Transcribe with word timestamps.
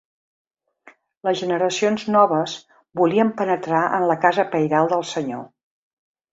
Les 1.27 1.37
generacions 1.41 2.07
noves 2.15 2.57
volien 3.03 3.31
penetrar 3.43 3.85
en 4.01 4.09
la 4.15 4.19
Casa 4.27 4.49
pairal 4.57 4.93
del 4.97 5.09
Senyor. 5.15 5.49